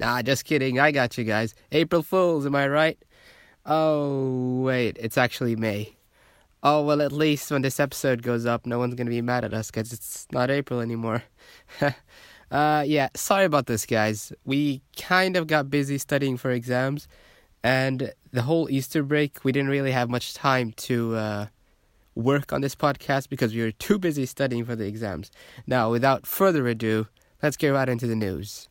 Nah, 0.00 0.22
just 0.22 0.46
kidding. 0.46 0.80
I 0.80 0.92
got 0.92 1.18
you 1.18 1.24
guys. 1.24 1.54
April 1.70 2.02
Fools, 2.02 2.46
am 2.46 2.54
I 2.54 2.66
right? 2.68 2.98
Oh, 3.66 4.62
wait, 4.62 4.96
it's 4.98 5.18
actually 5.18 5.56
May. 5.56 5.94
Oh, 6.62 6.82
well, 6.82 7.02
at 7.02 7.12
least 7.12 7.50
when 7.50 7.60
this 7.60 7.78
episode 7.78 8.22
goes 8.22 8.46
up, 8.46 8.64
no 8.64 8.78
one's 8.78 8.94
going 8.94 9.06
to 9.06 9.10
be 9.10 9.20
mad 9.20 9.44
at 9.44 9.52
us 9.52 9.70
because 9.70 9.92
it's 9.92 10.26
not 10.32 10.50
April 10.50 10.80
anymore. 10.80 11.22
uh, 12.50 12.82
yeah, 12.86 13.10
sorry 13.14 13.44
about 13.44 13.66
this, 13.66 13.84
guys. 13.84 14.32
We 14.46 14.80
kind 14.96 15.36
of 15.36 15.46
got 15.46 15.68
busy 15.68 15.98
studying 15.98 16.38
for 16.38 16.50
exams, 16.50 17.06
and 17.62 18.14
the 18.32 18.42
whole 18.42 18.70
Easter 18.70 19.02
break, 19.02 19.44
we 19.44 19.52
didn't 19.52 19.68
really 19.68 19.92
have 19.92 20.08
much 20.08 20.32
time 20.32 20.72
to 20.88 21.14
uh, 21.14 21.46
work 22.14 22.54
on 22.54 22.62
this 22.62 22.74
podcast 22.74 23.28
because 23.28 23.54
we 23.54 23.60
were 23.60 23.72
too 23.72 23.98
busy 23.98 24.24
studying 24.24 24.64
for 24.64 24.74
the 24.74 24.86
exams. 24.86 25.30
Now, 25.66 25.90
without 25.90 26.26
further 26.26 26.66
ado, 26.68 27.06
let's 27.42 27.58
get 27.58 27.68
right 27.68 27.88
into 27.88 28.06
the 28.06 28.16
news. 28.16 28.69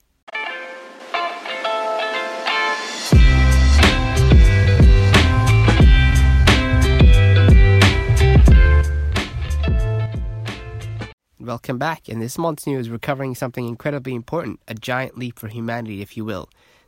Welcome 11.49 11.79
back. 11.79 12.07
In 12.07 12.19
this 12.19 12.37
month's 12.37 12.67
news, 12.67 12.91
we're 12.91 12.99
covering 12.99 13.33
something 13.33 13.67
incredibly 13.67 14.13
important 14.13 14.59
a 14.67 14.75
giant 14.75 15.17
leap 15.17 15.39
for 15.39 15.47
humanity, 15.47 15.99
if 15.99 16.15
you 16.15 16.23
will. 16.23 16.47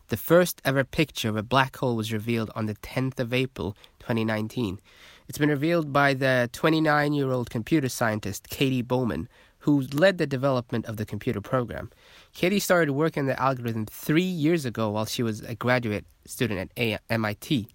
The 0.09 0.17
first 0.17 0.61
ever 0.63 0.83
picture 0.83 1.29
of 1.29 1.35
a 1.35 1.41
black 1.41 1.77
hole 1.77 1.95
was 1.95 2.13
revealed 2.13 2.51
on 2.53 2.67
the 2.67 2.75
10th 2.75 3.19
of 3.19 3.33
April 3.33 3.75
2019. 4.01 4.79
It's 5.27 5.39
been 5.39 5.49
revealed 5.49 5.91
by 5.91 6.13
the 6.13 6.47
29 6.53 7.11
year 7.11 7.31
old 7.31 7.49
computer 7.49 7.89
scientist 7.89 8.49
Katie 8.49 8.83
Bowman, 8.83 9.27
who 9.61 9.81
led 9.93 10.19
the 10.19 10.27
development 10.27 10.85
of 10.85 10.97
the 10.97 11.07
computer 11.07 11.41
program. 11.41 11.89
Katie 12.35 12.59
started 12.59 12.91
working 12.91 13.21
on 13.21 13.27
the 13.27 13.41
algorithm 13.41 13.87
three 13.87 14.21
years 14.21 14.63
ago 14.63 14.91
while 14.91 15.07
she 15.07 15.23
was 15.23 15.41
a 15.41 15.55
graduate 15.55 16.05
student 16.27 16.71
at 16.77 17.01
MIT. 17.09 17.67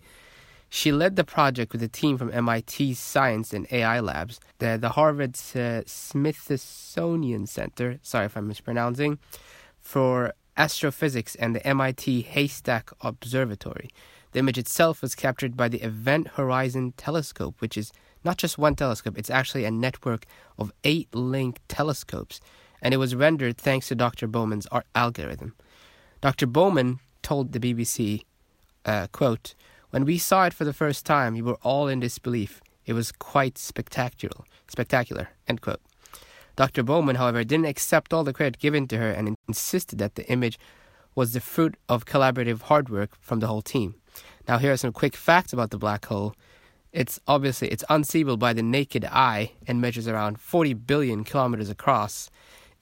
She 0.68 0.92
led 0.92 1.16
the 1.16 1.24
project 1.24 1.72
with 1.72 1.82
a 1.82 1.88
team 1.88 2.18
from 2.18 2.28
MIT's 2.44 2.98
Science 2.98 3.52
and 3.52 3.66
AI 3.70 4.00
Labs, 4.00 4.40
the, 4.58 4.76
the 4.80 4.90
Harvard's 4.90 5.54
uh, 5.54 5.82
Smithsonian 5.86 7.46
Center, 7.46 7.98
sorry 8.02 8.26
if 8.26 8.36
I'm 8.36 8.48
mispronouncing, 8.48 9.18
for 9.80 10.34
astrophysics, 10.56 11.34
and 11.36 11.54
the 11.54 11.66
MIT 11.66 12.22
Haystack 12.22 12.90
Observatory. 13.00 13.90
The 14.32 14.40
image 14.40 14.58
itself 14.58 15.02
was 15.02 15.14
captured 15.14 15.56
by 15.56 15.68
the 15.68 15.82
Event 15.82 16.28
Horizon 16.28 16.94
Telescope, 16.96 17.60
which 17.60 17.78
is 17.78 17.92
not 18.24 18.36
just 18.36 18.58
one 18.58 18.74
telescope, 18.74 19.16
it's 19.16 19.30
actually 19.30 19.64
a 19.64 19.70
network 19.70 20.26
of 20.58 20.72
eight 20.82 21.14
linked 21.14 21.66
telescopes, 21.68 22.40
and 22.82 22.92
it 22.92 22.96
was 22.96 23.14
rendered 23.14 23.56
thanks 23.56 23.88
to 23.88 23.94
Dr. 23.94 24.26
Bowman's 24.26 24.66
algorithm. 24.94 25.54
Dr. 26.20 26.46
Bowman 26.46 26.98
told 27.22 27.52
the 27.52 27.60
BBC, 27.60 28.22
uh, 28.84 29.06
quote, 29.12 29.54
when 29.96 30.04
we 30.04 30.18
saw 30.18 30.44
it 30.44 30.52
for 30.52 30.66
the 30.66 30.74
first 30.74 31.06
time, 31.06 31.32
we 31.32 31.40
were 31.40 31.56
all 31.62 31.88
in 31.88 32.00
disbelief. 32.00 32.60
It 32.84 32.92
was 32.92 33.12
quite 33.12 33.56
spectacular. 33.56 34.44
Spectacular. 34.68 35.30
End 35.48 35.62
quote. 35.62 35.80
Dr. 36.54 36.82
Bowman, 36.82 37.16
however, 37.16 37.42
didn't 37.44 37.64
accept 37.64 38.12
all 38.12 38.22
the 38.22 38.34
credit 38.34 38.58
given 38.58 38.86
to 38.88 38.98
her 38.98 39.10
and 39.10 39.38
insisted 39.48 39.98
that 39.98 40.14
the 40.14 40.30
image 40.30 40.58
was 41.14 41.32
the 41.32 41.40
fruit 41.40 41.78
of 41.88 42.04
collaborative 42.04 42.60
hard 42.60 42.90
work 42.90 43.16
from 43.22 43.40
the 43.40 43.46
whole 43.46 43.62
team. 43.62 43.94
Now, 44.46 44.58
here 44.58 44.70
are 44.70 44.76
some 44.76 44.92
quick 44.92 45.16
facts 45.16 45.54
about 45.54 45.70
the 45.70 45.78
black 45.78 46.04
hole. 46.04 46.34
It's 46.92 47.18
obviously 47.26 47.68
it's 47.68 47.84
unseeable 47.88 48.36
by 48.36 48.52
the 48.52 48.62
naked 48.62 49.06
eye 49.06 49.52
and 49.66 49.80
measures 49.80 50.06
around 50.06 50.40
40 50.40 50.74
billion 50.74 51.24
kilometers 51.24 51.70
across. 51.70 52.28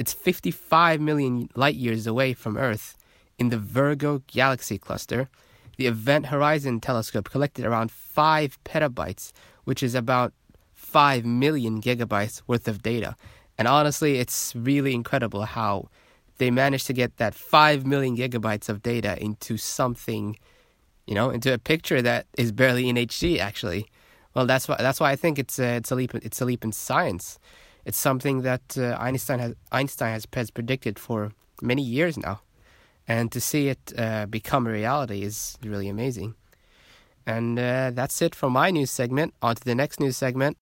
It's 0.01 0.13
55 0.13 1.01
million 1.01 1.49
light 1.55 1.77
years 1.77 2.09
away 2.09 2.33
from 2.33 2.57
Earth 2.57 2.97
in 3.39 3.51
the 3.51 3.59
Virgo 3.59 4.25
galaxy 4.27 4.79
cluster 4.79 5.31
the 5.77 5.87
Event 5.87 6.27
Horizon 6.27 6.81
telescope 6.81 7.31
collected 7.31 7.65
around 7.65 7.91
5 7.91 8.59
petabytes, 8.65 9.33
which 9.65 9.83
is 9.83 9.95
about 9.95 10.33
5 10.73 11.25
million 11.25 11.81
gigabytes 11.81 12.43
worth 12.47 12.69
of 12.69 12.83
data. 12.83 13.17
And 13.59 13.69
honestly, 13.69 14.19
it's 14.19 14.55
really 14.55 14.95
incredible 14.95 15.43
how 15.43 15.89
they 16.39 16.51
managed 16.51 16.87
to 16.89 16.93
get 16.93 17.17
that 17.19 17.35
5 17.35 17.87
million 17.87 18.17
gigabytes 18.17 18.69
of 18.69 18.83
data 18.83 19.21
into 19.23 19.57
something, 19.57 20.37
you 21.07 21.15
know, 21.15 21.31
into 21.31 21.53
a 21.53 21.59
picture 21.59 22.03
that 22.03 22.27
is 22.37 22.53
barely 22.53 22.89
in 22.89 22.97
HD 22.97 23.39
actually. 23.39 23.87
Well, 24.35 24.47
that's 24.47 24.67
why 24.67 24.77
that's 24.79 24.99
why 24.99 25.13
I 25.13 25.17
think 25.17 25.39
it's 25.39 25.61
a, 25.61 25.77
it's 25.77 25.93
a 25.93 25.95
leap 25.95 26.15
it's 26.15 26.41
a 26.41 26.45
leap 26.45 26.65
in 26.65 26.73
science. 26.73 27.39
It's 27.85 27.99
something 27.99 28.43
that 28.43 28.77
uh, 28.77 28.97
Einstein 28.99 29.39
has 29.39 29.55
Einstein 29.71 30.13
has 30.13 30.51
predicted 30.51 30.99
for 30.99 31.33
many 31.63 31.83
years 31.83 32.19
now 32.19 32.41
and 33.07 33.31
to 33.33 33.41
see 33.41 33.69
it 33.69 33.93
uh, 33.99 34.27
become 34.27 34.67
a 34.67 34.71
reality 34.71 35.23
is 35.23 35.59
really 35.63 35.89
amazing. 35.89 36.35
And 37.27 37.59
uh, 37.59 37.91
that's 37.93 38.21
it 38.21 38.35
for 38.35 38.51
my 38.51 38.71
news 38.71 38.91
segment. 38.91 39.35
On 39.41 39.55
to 39.55 39.65
the 39.65 39.75
next 39.75 40.01
news 40.01 40.17
segment. 40.17 40.59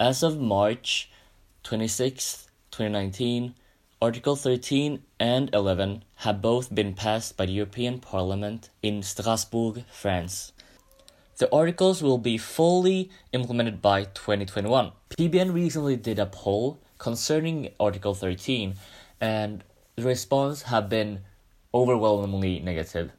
As 0.00 0.22
of 0.22 0.40
March 0.40 1.10
26, 1.62 2.48
2019, 2.72 3.54
Article 4.00 4.34
13 4.34 5.00
and 5.20 5.48
11 5.54 6.02
have 6.16 6.42
both 6.42 6.74
been 6.74 6.92
passed 6.92 7.36
by 7.36 7.46
the 7.46 7.52
European 7.52 8.00
Parliament 8.00 8.68
in 8.82 9.02
Strasbourg, 9.02 9.84
France. 9.92 10.52
The 11.38 11.52
articles 11.52 12.02
will 12.02 12.18
be 12.18 12.38
fully 12.38 13.10
implemented 13.32 13.80
by 13.80 14.04
2021. 14.04 14.92
PBN 15.10 15.52
recently 15.52 15.96
did 15.96 16.18
a 16.18 16.26
poll 16.26 16.80
concerning 16.98 17.70
Article 17.80 18.14
13, 18.14 18.74
and 19.20 19.64
the 19.96 20.02
response 20.02 20.62
have 20.62 20.88
been 20.88 21.20
overwhelmingly 21.74 22.60
negative, 22.60 23.12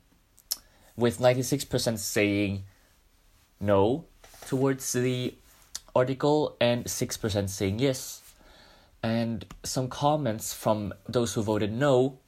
with 0.95 1.19
96% 1.19 1.97
saying 1.97 2.63
no 3.59 4.05
towards 4.45 4.93
the 4.93 5.35
article 5.95 6.55
and 6.61 6.85
6% 6.85 7.49
saying 7.49 7.79
yes. 7.79 8.21
And 9.01 9.45
some 9.63 9.89
comments 9.89 10.53
from 10.53 10.93
those 11.09 11.33
who 11.33 11.43
voted 11.43 11.73
no, 11.73 12.19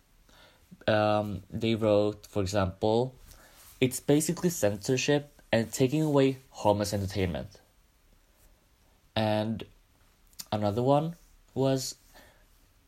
um, 0.88 1.44
they 1.50 1.75
wrote, 1.75 2.25
for 2.25 2.41
example, 2.41 3.16
it's 3.79 4.00
basically 4.00 4.50
censorship 4.50 5.34
and 5.55 5.71
taking 5.71 6.01
away 6.01 6.38
harmless 6.51 6.93
entertainment. 6.93 7.47
And 9.16 9.63
another 10.51 10.83
one 10.83 11.16
was 11.53 11.95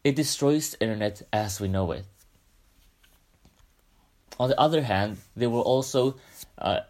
it 0.03 0.17
destroys 0.17 0.71
the 0.71 0.81
internet 0.83 1.21
as 1.31 1.61
we 1.61 1.69
know 1.69 1.93
it. 1.93 2.03
On 4.37 4.49
the 4.49 4.59
other 4.59 4.81
hand, 4.81 5.15
there 5.33 5.49
were 5.49 5.61
also 5.61 6.17
uh, 6.57 6.81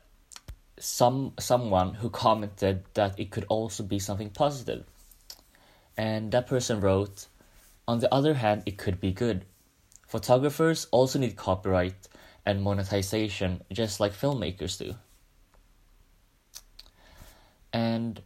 some 0.79 1.33
someone 1.39 1.93
who 1.93 2.09
commented 2.09 2.83
that 2.95 3.19
it 3.19 3.29
could 3.29 3.45
also 3.47 3.83
be 3.83 3.99
something 3.99 4.31
positive. 4.31 4.83
And 5.95 6.31
that 6.31 6.47
person 6.47 6.81
wrote, 6.81 7.27
on 7.87 7.99
the 7.99 8.11
other 8.11 8.33
hand, 8.33 8.63
it 8.65 8.79
could 8.79 8.99
be 8.99 9.11
good. 9.11 9.45
Photographers 10.07 10.87
also 10.89 11.19
need 11.19 11.35
copyright 11.35 12.07
and 12.47 12.63
monetization 12.63 13.61
just 13.71 13.99
like 13.99 14.13
filmmakers 14.13 14.79
do. 14.79 14.95
And 17.77 18.23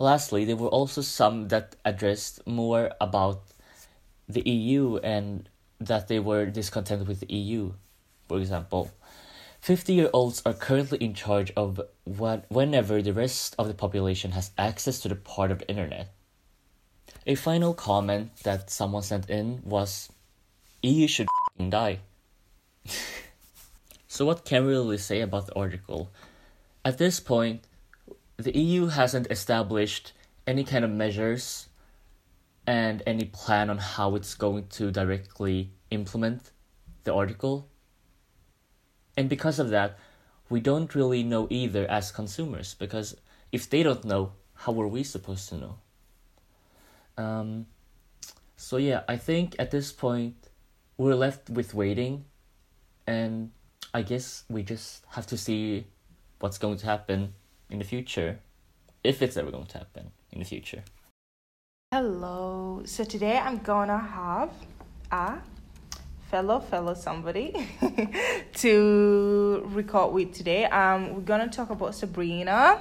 lastly, 0.00 0.46
there 0.46 0.56
were 0.56 0.74
also 0.78 1.02
some 1.02 1.48
that 1.48 1.76
addressed 1.84 2.46
more 2.46 2.90
about 3.02 3.42
the 4.26 4.40
EU 4.48 4.96
and 4.96 5.46
that 5.78 6.08
they 6.08 6.18
were 6.18 6.46
discontent 6.46 7.06
with 7.06 7.20
the 7.20 7.30
EU. 7.30 7.74
For 8.26 8.38
example, 8.38 8.90
50 9.60 9.92
year 9.92 10.10
olds 10.14 10.40
are 10.46 10.54
currently 10.54 10.96
in 10.98 11.12
charge 11.12 11.52
of 11.54 11.82
what, 12.04 12.46
whenever 12.48 13.02
the 13.02 13.12
rest 13.12 13.54
of 13.58 13.68
the 13.68 13.74
population 13.74 14.30
has 14.30 14.52
access 14.56 15.00
to 15.00 15.08
the 15.08 15.14
part 15.14 15.50
of 15.50 15.58
the 15.58 15.68
internet. 15.68 16.08
A 17.26 17.34
final 17.34 17.74
comment 17.74 18.34
that 18.44 18.70
someone 18.70 19.02
sent 19.02 19.28
in 19.28 19.60
was 19.64 20.08
EU 20.82 21.06
should 21.06 21.28
die. 21.68 21.98
so, 24.08 24.24
what 24.24 24.46
can 24.46 24.64
we 24.64 24.70
really 24.72 24.96
say 24.96 25.20
about 25.20 25.46
the 25.46 25.54
article? 25.54 26.10
At 26.86 26.96
this 26.96 27.20
point, 27.20 27.67
the 28.38 28.56
EU 28.56 28.86
hasn't 28.86 29.26
established 29.30 30.12
any 30.46 30.62
kind 30.62 30.84
of 30.84 30.90
measures 30.90 31.68
and 32.66 33.02
any 33.04 33.24
plan 33.24 33.68
on 33.68 33.78
how 33.78 34.14
it's 34.14 34.34
going 34.34 34.68
to 34.68 34.92
directly 34.92 35.72
implement 35.90 36.52
the 37.02 37.12
article. 37.12 37.68
And 39.16 39.28
because 39.28 39.58
of 39.58 39.70
that, 39.70 39.98
we 40.48 40.60
don't 40.60 40.94
really 40.94 41.24
know 41.24 41.48
either 41.50 41.90
as 41.90 42.12
consumers 42.12 42.74
because 42.74 43.16
if 43.50 43.68
they 43.68 43.82
don't 43.82 44.04
know, 44.04 44.32
how 44.54 44.80
are 44.80 44.88
we 44.88 45.02
supposed 45.02 45.48
to 45.48 45.56
know? 45.56 45.78
Um, 47.16 47.66
so, 48.56 48.76
yeah, 48.76 49.02
I 49.08 49.16
think 49.16 49.56
at 49.58 49.72
this 49.72 49.90
point 49.90 50.48
we're 50.96 51.16
left 51.16 51.50
with 51.50 51.74
waiting, 51.74 52.24
and 53.06 53.50
I 53.92 54.02
guess 54.02 54.44
we 54.48 54.62
just 54.62 55.04
have 55.10 55.26
to 55.28 55.36
see 55.36 55.86
what's 56.38 56.58
going 56.58 56.78
to 56.78 56.86
happen 56.86 57.34
in 57.70 57.78
the 57.78 57.84
future 57.84 58.38
if 59.04 59.22
it's 59.22 59.36
ever 59.36 59.50
going 59.50 59.66
to 59.66 59.78
happen 59.78 60.10
in 60.32 60.38
the 60.40 60.44
future. 60.44 60.82
Hello. 61.92 62.82
So 62.84 63.04
today 63.04 63.38
I'm 63.38 63.58
gonna 63.58 63.98
have 63.98 64.50
a 65.10 65.34
fellow 66.30 66.60
fellow 66.60 66.92
somebody 66.94 67.54
to 68.54 69.62
record 69.68 70.12
with 70.12 70.34
today. 70.34 70.64
Um, 70.66 71.14
we're 71.14 71.20
gonna 71.22 71.48
talk 71.48 71.70
about 71.70 71.94
Sabrina. 71.94 72.80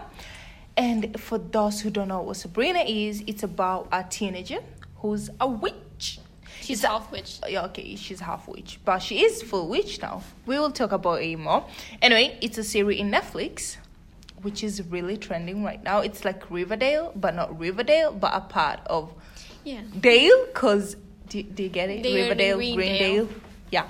And 0.76 1.20
for 1.20 1.38
those 1.40 1.82
who 1.82 1.90
don't 1.90 2.10
know 2.10 2.22
what 2.22 2.38
Sabrina 2.38 2.80
is, 2.86 3.24
it's 3.26 3.42
about 3.44 3.88
a 3.92 4.04
teenager 4.04 4.60
who's 4.98 5.30
a 5.40 5.48
witch. 5.48 6.20
She's 6.62 6.80
It's 6.80 6.84
a- 6.84 6.88
half 6.90 7.12
witch. 7.12 7.40
Yeah, 7.48 7.66
okay, 7.66 7.96
she's 7.96 8.20
half 8.20 8.48
witch, 8.48 8.80
but 8.86 9.00
she 9.00 9.24
is 9.24 9.42
full 9.42 9.70
witch 9.70 10.02
now. 10.02 10.22
We 10.46 10.60
will 10.60 10.72
talk 10.72 10.92
about 10.92 11.22
it 11.24 11.38
more. 11.40 11.66
Anyway, 12.02 12.38
it's 12.42 12.58
a 12.60 12.64
series 12.64 13.00
in 13.00 13.10
Netflix, 13.10 13.78
which 14.42 14.64
is 14.64 14.82
really 14.90 15.18
trending 15.18 15.64
right 15.64 15.82
now. 15.84 16.00
It's 16.00 16.24
like 16.26 16.50
Riverdale, 16.50 17.12
but 17.16 17.36
not 17.36 17.58
Riverdale, 17.60 18.12
but 18.12 18.32
a 18.34 18.42
part 18.42 18.80
of 18.88 19.14
Yeah. 19.64 19.82
Dale, 20.00 20.46
cause 20.54 20.96
do, 21.30 21.44
do 21.44 21.64
you 21.64 21.70
get 21.70 21.90
it? 21.90 22.04
They 22.04 22.14
Riverdale, 22.24 22.58
Greendale. 22.58 23.26
Greendale. 23.26 23.30
Yeah. 23.72 23.88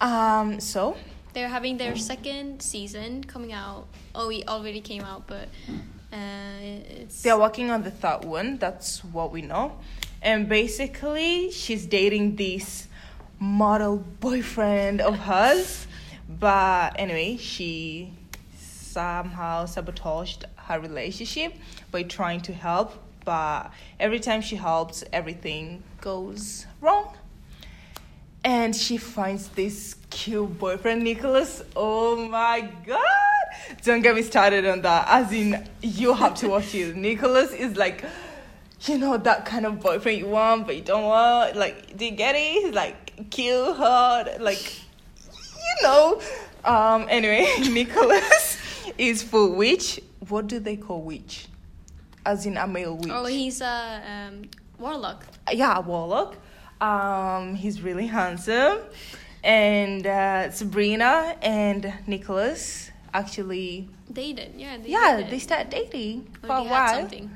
Um. 0.00 0.60
So 0.60 0.96
They're 1.32 1.48
having 1.48 1.78
their 1.78 1.96
second 1.96 2.60
season 2.62 3.24
coming 3.24 3.52
out. 3.52 3.86
Oh, 4.14 4.30
it 4.30 4.48
already 4.48 4.80
came 4.80 5.02
out, 5.02 5.26
but 5.26 5.48
uh, 6.12 6.60
it's 6.60 7.22
they're 7.22 7.38
working 7.38 7.70
on 7.70 7.82
the 7.82 7.90
third 7.90 8.24
one. 8.24 8.58
That's 8.58 9.04
what 9.04 9.32
we 9.32 9.42
know. 9.42 9.78
And 10.22 10.48
basically, 10.48 11.50
she's 11.50 11.86
dating 11.86 12.36
this 12.36 12.88
model 13.38 13.98
boyfriend 14.20 15.00
of 15.00 15.18
hers. 15.18 15.86
But 16.28 16.96
anyway, 16.98 17.36
she 17.36 18.12
somehow 18.96 19.66
sabotaged 19.66 20.46
her 20.56 20.80
relationship 20.80 21.52
by 21.90 22.02
trying 22.02 22.40
to 22.40 22.52
help. 22.54 22.94
But 23.26 23.70
every 24.00 24.20
time 24.20 24.40
she 24.40 24.56
helps, 24.56 25.04
everything 25.12 25.82
goes 26.00 26.64
wrong. 26.80 27.14
And 28.42 28.74
she 28.74 28.96
finds 28.96 29.48
this 29.48 29.96
cute 30.08 30.58
boyfriend, 30.58 31.02
Nicholas. 31.02 31.62
Oh 31.74 32.16
my 32.28 32.70
god! 32.86 33.46
Don't 33.82 34.00
get 34.00 34.14
me 34.14 34.22
started 34.22 34.64
on 34.64 34.80
that. 34.82 35.06
As 35.08 35.30
in, 35.30 35.68
you 35.82 36.14
have 36.14 36.34
to 36.36 36.48
watch 36.48 36.74
it. 36.74 36.96
Nicholas 37.08 37.52
is 37.52 37.76
like, 37.76 38.02
you 38.86 38.96
know, 38.96 39.18
that 39.18 39.44
kind 39.44 39.66
of 39.66 39.80
boyfriend 39.80 40.18
you 40.18 40.28
want, 40.28 40.64
but 40.66 40.74
you 40.76 40.82
don't 40.82 41.04
want. 41.04 41.56
Like, 41.56 41.98
do 41.98 42.06
you 42.06 42.12
get 42.12 42.34
it? 42.34 42.62
He's 42.62 42.72
like 42.72 43.28
cute, 43.30 43.76
hot, 43.76 44.40
like, 44.40 44.80
you 45.34 45.76
know. 45.82 46.22
Um. 46.64 47.06
Anyway, 47.10 47.46
Nicholas 47.70 48.55
is 48.98 49.22
for 49.22 49.48
witch. 49.50 50.00
What 50.28 50.46
do 50.46 50.58
they 50.58 50.76
call 50.76 51.02
witch? 51.02 51.48
As 52.24 52.46
in 52.46 52.56
a 52.56 52.66
male 52.66 52.96
witch. 52.96 53.10
Oh, 53.12 53.24
he's 53.26 53.60
a 53.60 54.02
um, 54.28 54.42
warlock. 54.78 55.24
yeah, 55.52 55.78
a 55.78 55.80
warlock. 55.80 56.36
Um, 56.80 57.54
he's 57.54 57.80
really 57.80 58.06
handsome, 58.06 58.80
and 59.42 60.06
uh, 60.06 60.50
Sabrina 60.50 61.36
and 61.40 61.92
Nicholas 62.06 62.90
actually, 63.14 63.88
Dated, 64.12 64.52
yeah. 64.56 64.76
They 64.76 64.90
yeah, 64.90 65.16
dated. 65.16 65.30
they 65.32 65.38
start 65.38 65.70
dating 65.70 66.28
Or 66.42 66.46
for 66.48 66.56
a 66.56 66.62
while. 66.64 66.94
something. 66.94 67.30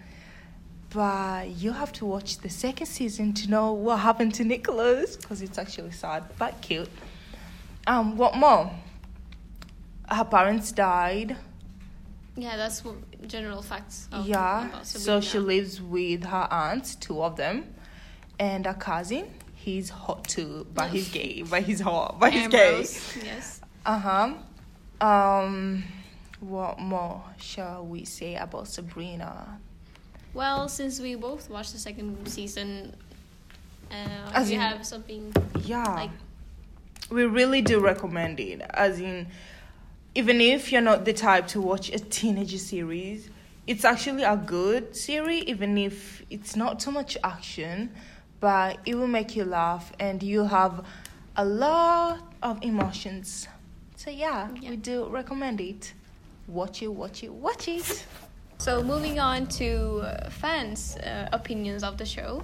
But 0.93 1.49
you 1.51 1.73
have 1.73 1.93
to 1.95 2.05
watch 2.05 2.39
the 2.39 2.49
second 2.51 2.87
season 2.87 3.33
to 3.35 3.49
know 3.49 3.73
what 3.73 3.99
happened 4.01 4.35
to 4.35 4.45
Nicholas 4.45 5.17
because 5.17 5.41
it's 5.41 5.57
actually 5.57 5.93
sad 5.93 6.25
but 6.39 6.61
cute. 6.61 6.89
Um, 7.87 8.17
what 8.17 8.37
more? 8.37 8.71
Her 10.11 10.25
parents 10.25 10.73
died. 10.73 11.37
Yeah, 12.37 12.57
that's 12.57 12.85
what 12.85 12.97
general 13.29 13.63
facts. 13.63 14.09
Of, 14.13 14.27
yeah, 14.27 14.83
so 14.83 15.21
she 15.21 15.39
lives 15.39 15.81
with 15.81 16.25
her 16.25 16.49
aunts, 16.51 16.95
two 16.97 17.23
of 17.23 17.37
them, 17.37 17.75
and 18.39 18.67
a 18.67 18.75
cousin. 18.75 19.31
He's 19.55 19.91
hot 19.91 20.25
too, 20.25 20.67
but 20.73 20.89
he's 20.91 21.11
gay. 21.11 21.43
But 21.49 21.65
he's 21.65 21.81
hot, 21.81 22.19
but 22.19 22.33
he's 22.33 22.49
gay. 22.49 22.79
Yes. 23.23 23.61
Uh 23.85 23.99
huh. 23.99 24.35
Um, 25.07 25.85
what 26.41 26.79
more 26.79 27.23
shall 27.39 27.85
we 27.85 28.05
say 28.05 28.37
about 28.37 28.69
Sabrina? 28.69 29.59
Well, 30.33 30.69
since 30.69 31.01
we 31.01 31.15
both 31.17 31.51
watched 31.51 31.73
the 31.73 31.79
second 31.79 32.27
season, 32.27 32.95
uh, 33.91 34.45
do 34.45 34.53
in- 34.55 34.61
have 34.61 34.87
something 34.87 35.35
Yeah, 35.65 35.85
like 35.95 36.11
we 37.11 37.25
really 37.25 37.61
do 37.61 37.81
recommend 37.81 38.41
it. 38.41 38.63
As 38.71 39.01
in, 39.01 39.27
even 40.15 40.41
if 40.41 40.73
you're 40.73 40.81
not 40.81 41.05
the 41.05 41.13
type 41.13 41.47
to 41.49 41.61
watch 41.61 41.91
a 41.91 41.99
teenager 41.99 42.59
series, 42.59 43.29
it's 43.67 43.85
actually 43.85 44.23
a 44.25 44.37
good 44.37 44.97
series. 44.97 45.45
Even 45.45 45.79
if 45.79 46.25
it's 46.31 46.57
not 46.57 46.81
too 46.81 46.91
much 46.91 47.17
action, 47.23 47.91
but 48.41 48.79
it 48.87 48.95
will 48.95 49.07
make 49.07 49.37
you 49.37 49.45
laugh 49.45 49.93
and 50.01 50.23
you'll 50.23 50.49
have 50.49 50.85
a 51.37 51.45
lot 51.45 52.21
of 52.43 52.63
emotions. 52.63 53.47
So 53.97 54.11
yeah, 54.11 54.49
Yeah. 54.61 54.71
we 54.71 54.77
do 54.77 55.07
recommend 55.09 55.61
it. 55.61 55.93
Watch 56.49 56.83
it, 56.83 56.89
watch 56.89 57.23
it, 57.23 57.33
watch 57.33 57.69
it. 57.69 58.05
So 58.59 58.83
moving 58.83 59.21
on 59.21 59.47
to 59.59 60.01
uh, 60.01 60.31
fans' 60.31 60.97
uh, 60.97 61.29
opinions 61.33 61.83
of 61.83 61.97
the 61.97 62.05
show. 62.05 62.43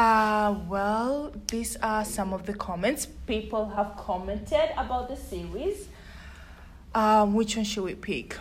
Uh, 0.00 0.54
well, 0.66 1.30
these 1.48 1.76
are 1.82 2.06
some 2.06 2.32
of 2.32 2.46
the 2.46 2.54
comments 2.54 3.04
people 3.26 3.68
have 3.68 3.94
commented 3.98 4.70
about 4.78 5.10
the 5.10 5.16
series. 5.16 5.88
Um, 6.94 7.34
which 7.34 7.54
one 7.56 7.66
should 7.66 7.84
we 7.84 7.94
pick? 7.94 8.38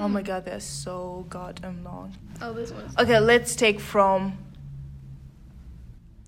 Oh 0.00 0.08
my 0.08 0.22
god, 0.22 0.46
they're 0.46 0.60
so 0.60 1.26
goddamn 1.28 1.84
long. 1.84 2.14
Oh, 2.40 2.54
this 2.54 2.72
one. 2.72 2.90
Okay, 2.98 3.20
let's 3.20 3.54
take 3.54 3.78
from. 3.80 4.38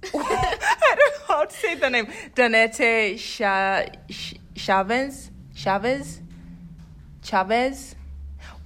I 0.05 0.11
don't 0.13 0.99
know 0.99 1.35
how 1.35 1.45
to 1.47 1.55
say 1.57 1.75
the 1.77 1.89
name. 1.89 2.07
Donete 2.35 3.19
Sha- 3.19 3.87
Sh- 4.11 4.35
Chavez? 4.55 5.31
Chavez? 5.55 6.21
Chavez? 7.23 7.95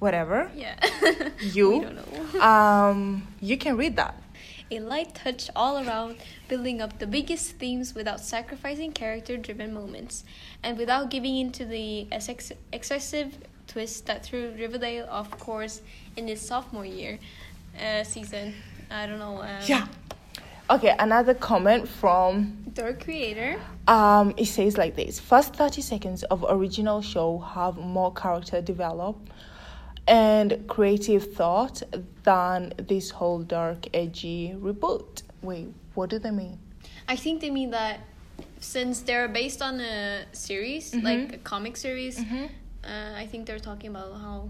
Whatever. 0.00 0.50
Yeah. 0.56 0.74
You? 1.40 1.70
we 1.70 1.80
don't 1.84 2.34
know. 2.34 2.40
Um, 2.42 3.26
you 3.40 3.56
can 3.56 3.76
read 3.76 3.94
that. 3.96 4.20
A 4.70 4.78
light 4.78 5.14
touch 5.14 5.50
all 5.56 5.78
around, 5.84 6.16
building 6.48 6.80
up 6.80 6.98
the 6.98 7.06
biggest 7.06 7.56
themes 7.56 7.94
without 7.94 8.20
sacrificing 8.20 8.92
character 8.92 9.36
driven 9.36 9.74
moments, 9.74 10.24
and 10.62 10.78
without 10.78 11.10
giving 11.10 11.36
in 11.36 11.50
to 11.52 11.64
the 11.64 12.06
ex- 12.12 12.52
excessive 12.72 13.36
twist 13.66 14.06
that 14.06 14.24
threw 14.24 14.52
Riverdale 14.58 15.06
off 15.10 15.30
course 15.32 15.80
in 16.16 16.28
its 16.28 16.42
sophomore 16.42 16.84
year 16.86 17.18
uh, 17.80 18.04
season. 18.04 18.54
I 18.90 19.06
don't 19.06 19.18
know. 19.18 19.42
Um, 19.42 19.60
Yeah. 19.66 19.86
Okay, 20.68 20.94
another 21.00 21.34
comment 21.34 21.88
from 21.88 22.64
Their 22.74 22.94
creator. 22.94 23.60
um 23.88 24.32
it 24.36 24.46
says 24.46 24.78
like 24.78 24.94
this 24.94 25.18
first 25.18 25.54
30 25.56 25.82
seconds 25.82 26.22
of 26.24 26.44
original 26.48 27.02
show 27.02 27.38
have 27.38 27.76
more 27.76 28.12
character 28.12 28.60
develop 28.60 29.16
and 30.10 30.66
creative 30.68 31.32
thought 31.34 31.82
than 32.24 32.72
this 32.88 33.10
whole 33.10 33.38
dark 33.56 33.86
edgy 33.94 34.54
reboot 34.58 35.22
wait 35.40 35.68
what 35.94 36.10
do 36.10 36.18
they 36.18 36.30
mean 36.32 36.58
I 37.08 37.16
think 37.16 37.40
they 37.40 37.50
mean 37.50 37.70
that 37.70 38.00
since 38.60 39.00
they're 39.00 39.26
based 39.28 39.60
on 39.62 39.80
a 39.80 40.24
series, 40.32 40.92
Mm-hmm. 40.92 41.04
like 41.04 41.32
a 41.34 41.38
comic 41.38 41.76
series, 41.76 42.18
uh, 42.20 43.22
I 43.22 43.26
think 43.26 43.46
they're 43.46 43.58
talking 43.58 43.90
about 43.90 44.12
how 44.20 44.48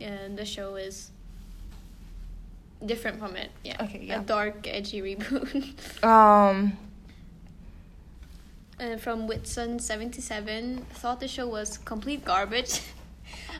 uh, 0.00 0.28
the 0.36 0.44
show 0.44 0.76
is 0.76 1.10
different 2.86 3.18
from 3.18 3.34
it. 3.36 3.50
Yeah. 3.64 3.82
Okay, 3.84 4.00
yeah. 4.04 4.20
A 4.20 4.22
dark, 4.22 4.68
edgy 4.68 5.00
reboot. 5.02 6.04
um 6.04 6.76
uh, 8.80 8.96
from 8.98 9.26
Whitson77 9.28 10.82
thought 11.00 11.18
the 11.20 11.28
show 11.28 11.48
was 11.48 11.78
complete 11.78 12.24
garbage. 12.24 12.80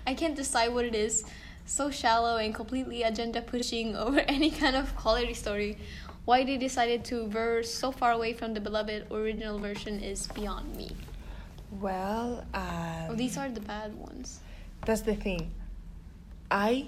I 0.06 0.14
can't 0.14 0.34
decide 0.36 0.68
what 0.74 0.84
it 0.84 0.94
is. 0.94 1.24
So 1.66 1.90
shallow 1.90 2.36
and 2.38 2.54
completely 2.54 3.02
agenda 3.02 3.40
pushing 3.42 3.94
over 4.04 4.20
any 4.20 4.50
kind 4.50 4.76
of 4.76 4.94
quality 4.96 5.34
story. 5.34 5.78
Why 6.24 6.44
they 6.44 6.56
decided 6.56 7.04
to 7.06 7.26
veer 7.26 7.62
so 7.62 7.90
far 7.92 8.12
away 8.12 8.32
from 8.32 8.54
the 8.54 8.60
beloved 8.60 9.10
original 9.10 9.58
version 9.58 10.00
is 10.00 10.26
beyond 10.28 10.76
me. 10.76 10.90
well 11.80 12.44
um 12.54 13.08
Oh, 13.10 13.14
these 13.16 13.36
are 13.40 13.48
the 13.48 13.60
bad 13.64 13.94
ones. 13.96 14.40
that's 14.86 15.00
the 15.08 15.14
thing 15.16 15.50
i 16.50 16.84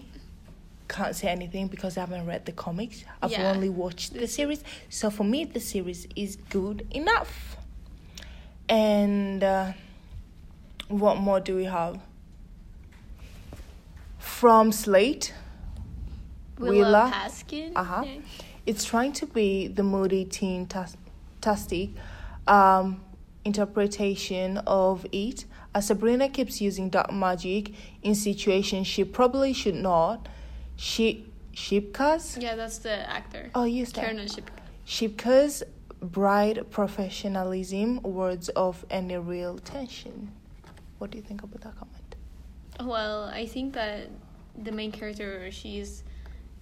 can't 0.88 1.16
say 1.16 1.28
anything 1.28 1.68
because 1.68 1.96
i 1.96 2.00
haven't 2.04 2.26
read 2.26 2.44
the 2.44 2.52
comics 2.52 3.02
i've 3.22 3.30
Yeah. 3.32 3.50
only 3.50 3.70
watched 3.70 4.12
the 4.12 4.28
series 4.28 4.60
so 4.98 5.08
for 5.08 5.24
me 5.24 5.44
the 5.56 5.60
series 5.72 6.06
is 6.14 6.36
good 6.56 6.84
enough 6.90 7.56
and 8.68 9.42
uh, 9.42 9.72
what 10.88 11.16
more 11.16 11.40
do 11.40 11.56
we 11.56 11.64
have 11.64 11.98
from 14.34 14.72
slate 14.72 15.32
Willa, 16.58 16.72
Willa. 16.72 17.10
Paskin. 17.14 17.72
Uh-huh. 17.76 18.02
Yeah. 18.04 18.20
it's 18.66 18.84
trying 18.84 19.12
to 19.12 19.26
be 19.26 19.68
the 19.68 19.82
moody 19.82 20.24
teen 20.24 20.66
tas- 20.66 20.96
tastic 21.40 21.90
um 22.46 23.00
interpretation 23.44 24.58
of 24.66 25.06
it, 25.12 25.44
as 25.74 25.86
Sabrina 25.86 26.28
keeps 26.28 26.60
using 26.60 26.88
dark 26.90 27.12
magic 27.12 27.72
in 28.02 28.14
situations 28.14 28.86
she 28.86 29.04
probably 29.04 29.52
should 29.52 29.74
not. 29.76 30.28
She 30.76 31.26
Shipka's 31.54 32.36
Yeah, 32.38 32.56
that's 32.56 32.78
the 32.78 33.08
actor. 33.08 33.50
oh 33.54 33.64
yes. 33.64 33.92
Karen 33.92 34.26
Ship. 34.26 34.50
Shipka's 34.86 35.62
bright 36.00 36.70
professionalism 36.70 38.02
words 38.02 38.48
of 38.50 38.84
any 38.90 39.16
real 39.16 39.58
tension. 39.58 40.32
What 40.98 41.10
do 41.12 41.18
you 41.18 41.24
think 41.24 41.42
about 41.44 41.60
that 41.62 41.76
comment? 41.76 42.16
Well, 42.80 43.24
I 43.24 43.46
think 43.46 43.74
that 43.74 44.10
the 44.62 44.72
main 44.72 44.92
character, 44.92 45.50
she's 45.50 46.04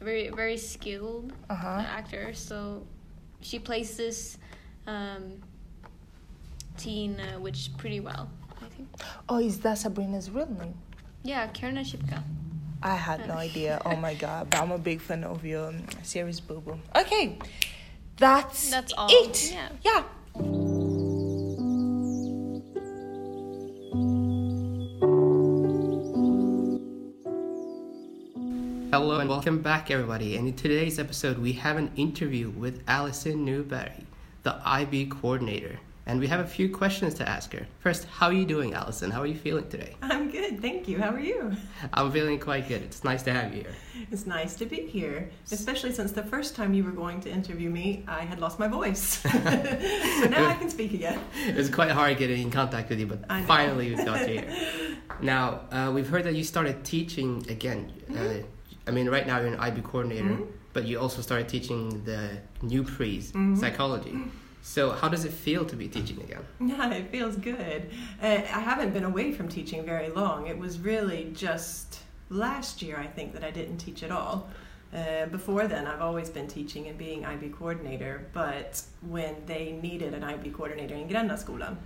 very 0.00 0.30
very 0.30 0.56
skilled 0.56 1.32
Uh 1.48 1.54
huh. 1.54 1.84
actor, 1.86 2.32
so 2.34 2.82
she 3.40 3.58
plays 3.58 3.96
this 3.96 4.38
um, 4.86 5.40
teen 6.76 7.20
uh, 7.20 7.38
witch 7.40 7.70
pretty 7.76 8.00
well. 8.00 8.28
I 8.60 8.66
think. 8.66 8.88
Oh, 9.28 9.38
is 9.38 9.58
that 9.60 9.78
Sabrina's 9.78 10.30
real 10.30 10.46
name? 10.48 10.74
Yeah, 11.22 11.46
Karen 11.48 11.76
Shipka. 11.76 12.22
I 12.82 12.96
had 12.96 13.26
no 13.28 13.34
idea. 13.48 13.80
Oh 13.84 13.96
my 13.96 14.14
god, 14.14 14.50
but 14.50 14.60
I'm 14.60 14.72
a 14.72 14.78
big 14.78 15.00
fan 15.00 15.24
of 15.24 15.44
your 15.44 15.72
series, 16.02 16.40
Boo 16.40 16.60
Boo. 16.60 16.78
Okay, 16.96 17.38
that's 18.16 18.70
That's 18.70 18.92
all. 18.96 19.08
It. 19.10 19.52
Yeah. 19.52 19.68
Yeah. 19.82 20.02
Hello 29.02 29.18
and 29.18 29.28
welcome 29.28 29.60
back, 29.60 29.90
everybody. 29.90 30.36
And 30.36 30.46
in 30.46 30.54
today's 30.54 31.00
episode, 31.00 31.36
we 31.36 31.54
have 31.54 31.76
an 31.76 31.90
interview 31.96 32.50
with 32.50 32.84
Allison 32.86 33.44
Newberry, 33.44 34.06
the 34.44 34.56
IB 34.64 35.06
coordinator. 35.06 35.80
And 36.06 36.20
we 36.20 36.28
have 36.28 36.38
a 36.38 36.46
few 36.46 36.72
questions 36.72 37.12
to 37.14 37.28
ask 37.28 37.52
her. 37.52 37.66
First, 37.80 38.04
how 38.04 38.28
are 38.28 38.32
you 38.32 38.44
doing, 38.46 38.74
Allison? 38.74 39.10
How 39.10 39.20
are 39.20 39.26
you 39.26 39.34
feeling 39.34 39.68
today? 39.68 39.96
I'm 40.02 40.30
good, 40.30 40.62
thank 40.62 40.86
you. 40.86 41.00
How 41.00 41.10
are 41.10 41.18
you? 41.18 41.50
I'm 41.92 42.12
feeling 42.12 42.38
quite 42.38 42.68
good. 42.68 42.82
It's 42.82 43.02
nice 43.02 43.24
to 43.24 43.32
have 43.32 43.52
you 43.52 43.62
here. 43.62 43.74
It's 44.12 44.24
nice 44.24 44.54
to 44.54 44.66
be 44.66 44.86
here, 44.86 45.28
especially 45.50 45.92
since 45.92 46.12
the 46.12 46.22
first 46.22 46.54
time 46.54 46.72
you 46.72 46.84
were 46.84 46.92
going 46.92 47.20
to 47.22 47.28
interview 47.28 47.70
me, 47.70 48.04
I 48.06 48.20
had 48.20 48.38
lost 48.38 48.60
my 48.60 48.68
voice. 48.68 49.02
so 49.22 49.28
now 49.30 50.46
I 50.46 50.54
can 50.60 50.70
speak 50.70 50.94
again. 50.94 51.18
It 51.44 51.56
was 51.56 51.70
quite 51.70 51.90
hard 51.90 52.18
getting 52.18 52.40
in 52.40 52.52
contact 52.52 52.88
with 52.88 53.00
you, 53.00 53.08
but 53.08 53.26
finally 53.48 53.92
we've 53.92 54.06
got 54.06 54.20
you 54.28 54.38
here. 54.38 54.56
Now, 55.20 55.60
uh, 55.70 55.90
we've 55.92 56.08
heard 56.08 56.24
that 56.24 56.34
you 56.34 56.42
started 56.42 56.84
teaching 56.84 57.46
again. 57.48 57.92
Uh, 58.16 58.44
I 58.86 58.90
mean, 58.90 59.08
right 59.08 59.26
now 59.26 59.38
you're 59.38 59.48
an 59.48 59.60
IB 59.60 59.82
coordinator, 59.82 60.28
Mhm. 60.30 60.46
but 60.72 60.84
you 60.86 60.98
also 60.98 61.22
started 61.22 61.48
teaching 61.48 62.04
the 62.04 62.38
new 62.62 62.82
pre's 62.82 63.32
Mhm. 63.32 63.58
psychology. 63.58 64.16
So, 64.62 64.90
how 64.92 65.08
does 65.08 65.24
it 65.24 65.32
feel 65.32 65.64
to 65.64 65.76
be 65.76 65.88
teaching 65.88 66.20
again? 66.20 66.44
Yeah, 66.60 66.92
it 66.92 67.10
feels 67.10 67.36
good. 67.36 67.90
Uh, 68.22 68.26
I 68.26 68.60
haven't 68.70 68.92
been 68.92 69.04
away 69.04 69.32
from 69.32 69.48
teaching 69.48 69.84
very 69.84 70.08
long. 70.08 70.46
It 70.46 70.58
was 70.58 70.78
really 70.78 71.30
just 71.34 72.00
last 72.30 72.80
year, 72.82 72.96
I 72.98 73.06
think, 73.06 73.32
that 73.34 73.44
I 73.44 73.50
didn't 73.50 73.78
teach 73.78 74.02
at 74.02 74.10
all. 74.10 74.48
Uh, 74.94 75.26
before 75.26 75.66
then, 75.66 75.86
I've 75.86 76.02
always 76.02 76.28
been 76.30 76.46
teaching 76.46 76.86
and 76.86 76.96
being 76.98 77.24
IB 77.24 77.48
coordinator, 77.48 78.26
but 78.32 78.82
when 79.00 79.34
they 79.46 79.72
needed 79.82 80.12
an 80.14 80.22
IB 80.22 80.50
coordinator 80.50 80.94
in 80.94 81.08
Grännaskolan, 81.08 81.76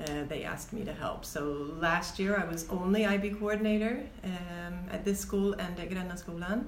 uh, 0.00 0.24
they 0.28 0.44
asked 0.44 0.72
me 0.72 0.84
to 0.84 0.92
help. 0.92 1.24
So 1.24 1.70
last 1.78 2.18
year, 2.18 2.36
I 2.36 2.44
was 2.44 2.68
only 2.70 3.06
IB 3.06 3.30
coordinator 3.30 4.02
um, 4.24 4.74
at 4.90 5.04
this 5.04 5.20
school 5.20 5.52
and 5.54 5.78
at 5.78 5.90
Grännaskolan. 5.90 6.64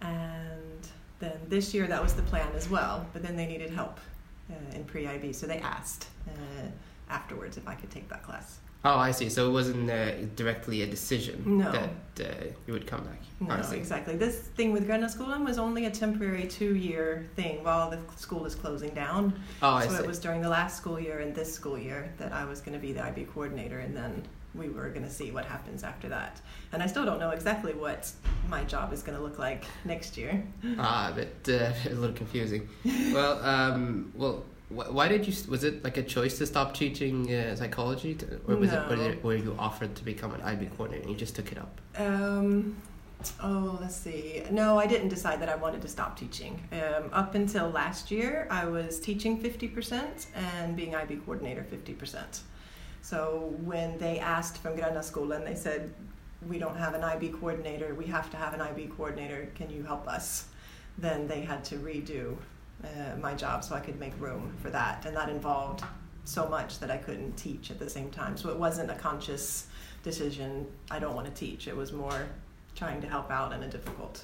And 0.00 0.88
then 1.18 1.38
this 1.48 1.72
year, 1.74 1.86
that 1.86 2.02
was 2.02 2.14
the 2.14 2.22
plan 2.22 2.48
as 2.54 2.68
well, 2.68 3.06
but 3.12 3.22
then 3.22 3.36
they 3.36 3.46
needed 3.46 3.70
help 3.70 3.98
uh, 4.50 4.76
in 4.76 4.84
pre-IB, 4.84 5.32
so 5.32 5.46
they 5.46 5.58
asked 5.58 6.08
uh, 6.28 6.66
afterwards 7.08 7.56
if 7.56 7.66
I 7.66 7.74
could 7.74 7.90
take 7.90 8.08
that 8.08 8.22
class. 8.22 8.58
Oh, 8.86 8.98
I 8.98 9.10
see. 9.10 9.28
So 9.28 9.48
it 9.48 9.52
wasn't 9.52 9.90
uh, 9.90 10.12
directly 10.36 10.82
a 10.82 10.86
decision 10.86 11.58
No. 11.58 11.72
that 11.72 11.90
uh, 12.20 12.44
you 12.66 12.72
would 12.72 12.86
come 12.86 13.02
back. 13.02 13.20
No, 13.40 13.60
see. 13.62 13.76
exactly. 13.76 14.16
This 14.16 14.36
thing 14.38 14.72
with 14.72 14.88
Grännaskolan 14.88 15.44
was 15.44 15.58
only 15.58 15.86
a 15.86 15.90
temporary 15.90 16.46
two-year 16.46 17.26
thing 17.34 17.64
while 17.64 17.90
the 17.90 17.98
school 18.16 18.46
is 18.46 18.54
closing 18.54 18.94
down. 18.94 19.38
Oh, 19.60 19.70
I 19.70 19.86
so 19.86 19.96
see. 19.96 20.04
it 20.04 20.06
was 20.06 20.18
during 20.20 20.40
the 20.40 20.48
last 20.48 20.76
school 20.76 21.00
year 21.00 21.18
and 21.18 21.34
this 21.34 21.52
school 21.52 21.76
year 21.76 22.12
that 22.18 22.32
I 22.32 22.44
was 22.44 22.60
going 22.60 22.74
to 22.74 22.78
be 22.78 22.92
the 22.92 23.04
IB 23.04 23.24
coordinator, 23.24 23.80
and 23.80 23.94
then 23.94 24.22
we 24.54 24.68
were 24.68 24.88
going 24.88 25.02
to 25.04 25.10
see 25.10 25.32
what 25.32 25.44
happens 25.44 25.82
after 25.84 26.08
that. 26.08 26.40
And 26.72 26.82
I 26.82 26.86
still 26.86 27.04
don't 27.04 27.20
know 27.20 27.30
exactly 27.30 27.74
what 27.74 28.10
my 28.48 28.64
job 28.64 28.92
is 28.92 29.02
going 29.02 29.18
to 29.18 29.22
look 29.22 29.38
like 29.38 29.64
next 29.84 30.16
year. 30.16 30.42
Ah, 30.78 31.12
but 31.14 31.52
uh, 31.52 31.72
a 31.90 31.94
little 31.94 32.16
confusing. 32.16 32.68
well, 33.12 33.42
um, 33.44 34.12
well, 34.14 34.44
wh- 34.68 34.92
why 34.94 35.08
did 35.08 35.26
you? 35.26 35.34
Was 35.48 35.64
it 35.64 35.82
like 35.84 35.96
a 35.96 36.02
choice 36.02 36.38
to 36.38 36.46
stop 36.46 36.74
teaching 36.74 37.32
uh, 37.34 37.54
psychology, 37.56 38.14
to, 38.14 38.40
or 38.46 38.56
was 38.56 38.72
it, 38.72 38.90
No. 38.90 39.16
were 39.22 39.36
you 39.36 39.54
offered 39.58 39.94
to 39.96 40.04
become 40.04 40.32
an 40.34 40.42
IB 40.42 40.66
coordinator 40.76 41.02
and 41.02 41.10
you 41.10 41.16
just 41.16 41.34
took 41.36 41.52
it 41.52 41.58
up? 41.58 41.80
Um, 41.98 42.76
oh, 43.42 43.78
let's 43.80 43.96
see. 43.96 44.42
No, 44.50 44.78
I 44.78 44.86
didn't 44.86 45.08
decide 45.08 45.40
that 45.40 45.48
I 45.48 45.56
wanted 45.56 45.82
to 45.82 45.88
stop 45.88 46.18
teaching. 46.18 46.62
Um, 46.72 47.10
up 47.12 47.34
until 47.34 47.70
last 47.70 48.10
year, 48.10 48.46
I 48.50 48.66
was 48.66 49.00
teaching 49.00 49.40
50% 49.42 50.26
and 50.34 50.76
being 50.76 50.94
IB 50.94 51.16
coordinator 51.16 51.64
50%. 51.70 52.40
So 53.02 53.54
when 53.62 53.98
they 53.98 54.18
asked 54.18 54.58
from 54.58 54.76
Gränna 54.76 55.36
and 55.36 55.46
they 55.46 55.54
said, 55.54 55.92
we 56.48 56.58
don't 56.58 56.76
have 56.76 56.94
an 56.94 57.02
IB 57.04 57.28
coordinator, 57.30 57.94
we 57.94 58.06
have 58.06 58.30
to 58.30 58.36
have 58.36 58.52
an 58.52 58.60
IB 58.60 58.88
coordinator, 58.96 59.48
can 59.54 59.70
you 59.70 59.84
help 59.84 60.06
us? 60.08 60.46
Then 60.98 61.28
they 61.28 61.42
had 61.42 61.64
to 61.66 61.76
redo 61.76 62.36
uh, 62.86 63.16
my 63.18 63.34
job 63.34 63.64
so 63.64 63.74
I 63.74 63.80
could 63.80 63.98
make 63.98 64.12
room 64.20 64.52
for 64.62 64.70
that. 64.70 65.04
And 65.06 65.16
that 65.16 65.28
involved 65.28 65.82
so 66.24 66.48
much 66.48 66.78
that 66.80 66.90
I 66.90 66.96
couldn't 66.96 67.36
teach 67.36 67.70
at 67.70 67.78
the 67.78 67.88
same 67.90 68.10
time. 68.10 68.36
So 68.36 68.48
it 68.50 68.56
wasn't 68.58 68.90
a 68.90 68.94
conscious 68.94 69.66
decision, 70.02 70.66
I 70.90 70.98
don't 70.98 71.14
want 71.14 71.26
to 71.26 71.32
teach. 71.32 71.68
It 71.68 71.76
was 71.76 71.92
more 71.92 72.26
trying 72.74 73.00
to 73.00 73.08
help 73.08 73.30
out 73.30 73.52
in 73.52 73.62
a 73.62 73.68
difficult 73.68 74.22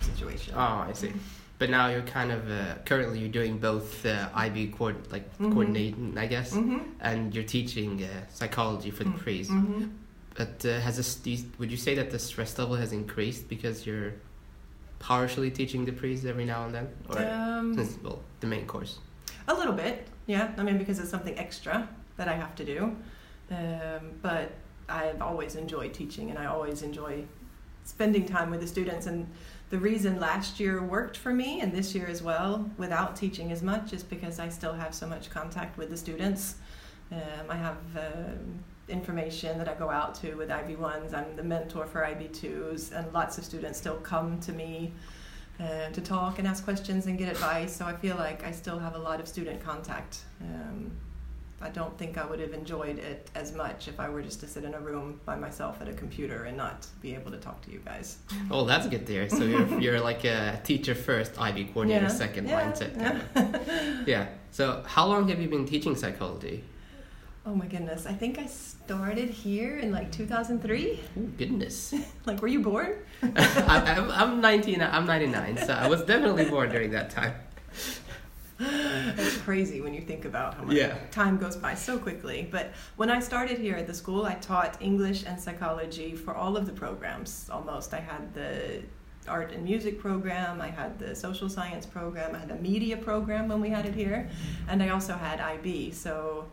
situation. 0.00 0.54
Oh, 0.56 0.84
I 0.88 0.92
see. 0.92 1.12
But 1.58 1.70
now 1.70 1.88
you're 1.88 2.02
kind 2.02 2.30
of 2.32 2.50
uh, 2.50 2.74
currently 2.84 3.18
you're 3.18 3.30
doing 3.30 3.58
both 3.58 4.04
uh, 4.04 4.28
IB 4.34 4.68
coord 4.68 5.10
like 5.10 5.24
Mhm. 5.38 5.52
coordinating, 5.52 6.18
I 6.18 6.26
guess, 6.26 6.52
Mm-hmm. 6.52 6.78
and 7.00 7.34
you're 7.34 7.44
teaching 7.44 8.02
uh, 8.04 8.08
psychology 8.28 8.90
for 8.90 9.04
the 9.04 9.10
Mm. 9.10 9.18
Mm-hmm. 9.48 9.84
But 10.34 10.66
uh, 10.66 10.80
has 10.80 10.98
this, 10.98 11.14
do 11.14 11.30
you- 11.30 11.50
would 11.58 11.70
you 11.70 11.78
say 11.78 11.94
that 11.94 12.10
the 12.10 12.18
stress 12.18 12.58
level 12.58 12.76
has 12.76 12.92
increased 12.92 13.48
because 13.48 13.86
you're 13.86 14.12
partially 14.98 15.50
teaching 15.50 15.84
the 15.84 15.92
priests 15.92 16.24
every 16.24 16.44
now 16.44 16.64
and 16.64 16.74
then, 16.74 16.88
or 17.08 17.18
Um, 17.18 17.74
since, 17.74 17.98
well, 18.02 18.20
the 18.40 18.46
main 18.46 18.66
course? 18.66 18.98
a 19.48 19.54
little 19.54 19.72
bit, 19.74 20.08
yeah. 20.26 20.52
I 20.56 20.62
mean, 20.62 20.78
because 20.78 20.98
it's 20.98 21.10
something 21.10 21.38
extra 21.38 21.88
that 22.16 22.28
I 22.28 22.34
have 22.34 22.54
to 22.56 22.64
do. 22.64 22.96
Um, 23.50 24.10
but 24.22 24.52
I've 24.88 25.22
always 25.22 25.54
enjoyed 25.54 25.92
teaching, 25.94 26.30
and 26.30 26.38
I 26.38 26.46
always 26.46 26.82
enjoy 26.82 27.24
spending 27.84 28.26
time 28.26 28.50
with 28.50 28.60
the 28.60 28.66
students. 28.66 29.06
And 29.06 29.28
the 29.70 29.78
reason 29.78 30.18
last 30.18 30.58
year 30.58 30.82
worked 30.82 31.16
for 31.16 31.32
me, 31.32 31.60
and 31.60 31.72
this 31.72 31.94
year 31.94 32.06
as 32.08 32.22
well, 32.22 32.68
without 32.76 33.14
teaching 33.14 33.52
as 33.52 33.62
much, 33.62 33.92
is 33.92 34.02
because 34.02 34.40
I 34.40 34.48
still 34.48 34.72
have 34.72 34.94
so 34.94 35.06
much 35.06 35.30
contact 35.30 35.78
with 35.78 35.90
the 35.90 35.96
students. 35.96 36.56
Um, 37.12 37.18
I 37.48 37.56
have 37.56 37.76
um 37.96 38.64
information 38.88 39.58
that 39.58 39.68
I 39.68 39.74
go 39.74 39.90
out 39.90 40.14
to 40.16 40.34
with 40.34 40.48
IB1s. 40.48 41.12
I'm 41.12 41.34
the 41.36 41.42
mentor 41.42 41.86
for 41.86 42.02
IB2s, 42.02 42.92
and 42.92 43.12
lots 43.12 43.36
of 43.38 43.44
students 43.44 43.78
still 43.78 43.96
come 43.96 44.38
to 44.40 44.52
me 44.52 44.92
uh, 45.58 45.88
to 45.90 46.00
talk 46.00 46.38
and 46.38 46.46
ask 46.46 46.62
questions 46.64 47.06
and 47.06 47.18
get 47.18 47.28
advice. 47.28 47.74
So 47.74 47.84
I 47.84 47.94
feel 47.96 48.14
like 48.16 48.44
I 48.44 48.52
still 48.52 48.78
have 48.78 48.94
a 48.94 48.98
lot 48.98 49.18
of 49.20 49.26
student 49.26 49.60
contact. 49.64 50.18
Um, 50.40 50.92
I 51.60 51.70
don't 51.70 51.96
think 51.98 52.16
I 52.18 52.24
would 52.26 52.38
have 52.38 52.52
enjoyed 52.52 52.98
it 52.98 53.28
as 53.34 53.54
much 53.54 53.88
if 53.88 53.98
I 53.98 54.08
were 54.10 54.22
just 54.22 54.38
to 54.40 54.46
sit 54.46 54.62
in 54.62 54.74
a 54.74 54.78
room 54.78 55.18
by 55.24 55.34
myself 55.36 55.80
at 55.80 55.88
a 55.88 55.92
computer 55.94 56.44
and 56.44 56.56
not 56.56 56.86
be 57.00 57.14
able 57.14 57.30
to 57.32 57.38
talk 57.38 57.62
to 57.62 57.72
you 57.72 57.80
guys. 57.84 58.18
Oh, 58.50 58.66
that's 58.66 58.86
good 58.86 59.04
to 59.06 59.12
hear. 59.12 59.28
So 59.28 59.42
you're 59.44 59.80
you're 59.84 60.00
like 60.00 60.24
a 60.24 60.60
teacher 60.62 60.94
first, 60.94 61.40
IB 61.40 61.64
coordinator 61.72 62.04
Yeah, 62.04 62.08
second 62.08 62.48
yeah, 62.48 62.60
mindset. 62.70 62.92
yeah. 63.34 64.02
Yeah. 64.06 64.26
So 64.52 64.84
how 64.86 65.06
long 65.06 65.28
have 65.28 65.40
you 65.40 65.48
been 65.48 65.66
teaching 65.66 65.96
psychology? 65.96 66.62
Oh 67.48 67.54
my 67.54 67.66
goodness, 67.66 68.06
I 68.06 68.12
think 68.12 68.38
I 68.40 68.46
started 68.46 69.30
here 69.30 69.78
in 69.78 69.92
like 69.92 70.10
2003. 70.10 71.00
Oh 71.16 71.20
goodness. 71.38 71.94
Like, 72.26 72.42
were 72.42 72.48
you 72.48 72.58
born? 72.60 72.96
I'm, 73.22 73.30
I'm, 73.84 74.10
I'm 74.10 74.40
19. 74.40 74.82
I'm 74.82 75.06
99. 75.06 75.58
So 75.58 75.72
I 75.72 75.86
was 75.86 76.02
definitely 76.02 76.46
born 76.46 76.70
during 76.70 76.90
that 76.90 77.08
time. 77.10 77.34
It's 78.58 79.36
crazy 79.38 79.80
when 79.80 79.94
you 79.94 80.00
think 80.00 80.24
about 80.24 80.54
how 80.54 80.64
much 80.64 80.74
Yeah. 80.74 80.96
time 81.12 81.36
goes 81.38 81.54
by 81.54 81.74
so 81.74 81.98
quickly. 81.98 82.48
But 82.50 82.72
when 82.96 83.10
I 83.10 83.20
started 83.20 83.58
here 83.58 83.76
at 83.76 83.86
the 83.86 83.94
school, 83.94 84.24
I 84.26 84.34
taught 84.34 84.76
English 84.82 85.24
and 85.24 85.38
psychology 85.40 86.16
for 86.16 86.34
all 86.34 86.56
of 86.56 86.66
the 86.66 86.72
programs 86.72 87.48
almost. 87.48 87.94
I 87.94 88.00
had 88.00 88.34
the 88.34 88.82
art 89.28 89.52
and 89.52 89.62
music 89.62 90.00
program, 90.00 90.60
I 90.60 90.68
had 90.68 90.98
the 90.98 91.14
social 91.14 91.48
science 91.48 91.86
program, 91.86 92.34
I 92.34 92.38
had 92.38 92.50
a 92.50 92.56
media 92.56 92.96
program 92.96 93.48
when 93.48 93.60
we 93.60 93.68
had 93.70 93.84
it 93.86 93.94
here, 93.94 94.28
and 94.68 94.82
I 94.82 94.88
also 94.88 95.14
had 95.14 95.40
IB. 95.40 95.92
So 95.92 96.46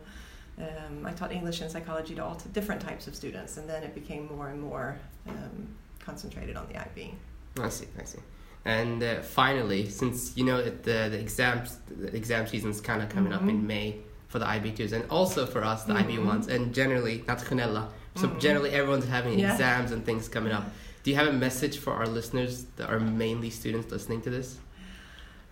um, 0.58 1.04
I 1.04 1.12
taught 1.12 1.32
English 1.32 1.60
and 1.60 1.70
psychology 1.70 2.14
to 2.14 2.24
all 2.24 2.36
t- 2.36 2.48
different 2.52 2.80
types 2.80 3.06
of 3.06 3.14
students, 3.14 3.56
and 3.56 3.68
then 3.68 3.82
it 3.82 3.94
became 3.94 4.28
more 4.34 4.48
and 4.48 4.60
more 4.60 4.96
um, 5.28 5.68
concentrated 5.98 6.56
on 6.56 6.66
the 6.68 6.76
IB. 6.80 7.14
I 7.60 7.68
see. 7.68 7.86
I 7.98 8.04
see. 8.04 8.18
And 8.64 9.02
uh, 9.02 9.20
finally, 9.22 9.88
since 9.90 10.36
you 10.36 10.44
know 10.44 10.62
that 10.62 10.84
the, 10.84 11.08
the 11.10 11.18
exams, 11.20 11.78
the 11.88 12.14
exam 12.16 12.46
season's 12.46 12.80
kind 12.80 13.02
of 13.02 13.08
coming 13.08 13.32
up 13.32 13.42
in 13.42 13.62
Mhm. 13.62 13.66
May. 13.66 13.96
for 14.28 14.40
the 14.40 14.46
IB2s 14.46 14.90
and 14.92 15.04
also 15.10 15.46
for 15.46 15.62
us, 15.62 15.84
the 15.84 15.94
IB1s, 15.94 16.48
and 16.48 16.74
generally 16.74 17.22
not 17.28 17.38
nationella. 17.38 17.88
So 18.16 18.26
generally, 18.40 18.70
everyone's 18.70 19.06
having 19.06 19.38
Yeah. 19.38 19.52
exams 19.52 19.92
and 19.92 20.04
things 20.04 20.28
coming 20.28 20.52
up. 20.52 20.64
Do 21.04 21.10
you 21.12 21.16
have 21.16 21.28
a 21.28 21.32
message 21.32 21.78
for 21.78 21.92
our 21.92 22.06
listeners 22.08 22.64
that 22.76 22.90
are 22.90 22.98
mainly 22.98 23.48
students 23.50 23.92
listening 23.92 24.22
to 24.22 24.30
this? 24.30 24.58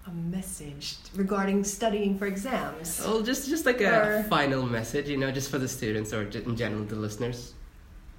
A 0.07 0.11
message 0.11 0.97
regarding 1.15 1.63
studying 1.63 2.19
for 2.19 2.27
exams. 2.27 3.01
Oh, 3.05 3.23
just 3.23 3.49
just 3.49 3.65
like 3.67 3.81
a 3.81 4.19
Or- 4.19 4.23
final 4.25 4.65
message, 4.67 5.09
you 5.09 5.17
know, 5.17 5.31
just 5.31 5.49
for 5.51 5.59
the 5.59 5.69
students 5.69 6.13
or 6.13 6.23
in 6.23 6.57
general 6.57 6.85
the 6.85 6.97
listeners. 6.97 7.55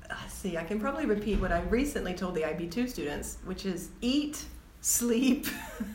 Uh, 0.10 0.16
see, 0.30 0.58
I 0.58 0.64
can 0.64 0.80
probably 0.80 1.06
repeat 1.06 1.40
what 1.42 1.52
I 1.52 1.62
recently 1.64 2.14
told 2.14 2.36
the 2.36 2.44
IB2 2.44 2.88
students, 2.90 3.38
which 3.46 3.66
is 3.66 3.90
eat, 4.02 4.46
sleep, 4.82 5.48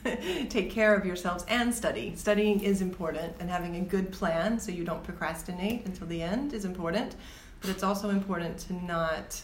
take 0.51 0.71
care 0.71 0.95
of 0.95 1.07
yourselves, 1.07 1.45
and 1.49 1.75
study. 1.75 2.15
Studying 2.17 2.61
is 2.61 2.83
important, 2.83 3.33
and 3.41 3.49
having 3.49 3.77
a 3.77 3.81
good 3.81 4.13
plan 4.13 4.59
so 4.61 4.71
you 4.73 4.85
don't 4.85 5.03
procrastinate 5.05 5.87
until 5.87 6.07
the 6.07 6.21
end 6.23 6.53
is 6.53 6.65
important. 6.67 7.17
But 7.61 7.71
it's 7.71 7.83
also 7.83 8.11
important 8.11 8.59
to 8.67 8.73
not 8.85 9.41